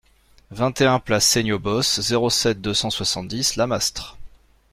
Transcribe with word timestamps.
vingt 0.49 0.81
et 0.81 0.87
un 0.87 0.97
place 0.99 1.27
Seignobos, 1.27 1.99
zéro 2.01 2.31
sept, 2.31 2.59
deux 2.59 2.73
cent 2.73 2.89
soixante-dix, 2.89 3.55
Lamastre 3.55 4.17